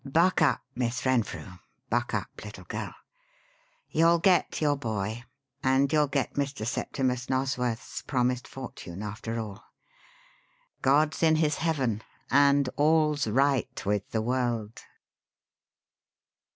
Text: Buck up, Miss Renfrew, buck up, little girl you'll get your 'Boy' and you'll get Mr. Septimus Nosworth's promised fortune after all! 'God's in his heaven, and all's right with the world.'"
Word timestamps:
Buck 0.03 0.41
up, 0.41 0.63
Miss 0.75 1.05
Renfrew, 1.05 1.45
buck 1.91 2.15
up, 2.15 2.31
little 2.43 2.63
girl 2.63 2.95
you'll 3.89 4.17
get 4.17 4.59
your 4.59 4.75
'Boy' 4.75 5.25
and 5.61 5.93
you'll 5.93 6.07
get 6.07 6.33
Mr. 6.33 6.65
Septimus 6.65 7.27
Nosworth's 7.29 8.01
promised 8.01 8.47
fortune 8.47 9.03
after 9.03 9.39
all! 9.39 9.63
'God's 10.81 11.21
in 11.21 11.35
his 11.35 11.57
heaven, 11.57 12.01
and 12.31 12.67
all's 12.77 13.27
right 13.27 13.85
with 13.85 14.09
the 14.09 14.23
world.'" 14.23 14.81